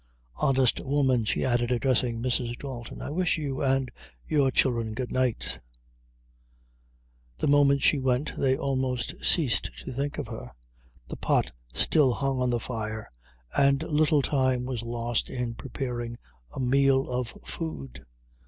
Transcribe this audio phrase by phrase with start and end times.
[0.37, 2.57] Honest woman," she added, addressing Mrs.
[2.57, 3.91] Dalton, "I wish you and
[4.27, 5.59] your childre good night!"
[7.37, 10.53] The moment she went they almost ceased to think of her.
[11.09, 13.11] The pot still hung on the fire,
[13.55, 16.17] and little time was lost in preparing
[16.51, 18.03] a meal of food.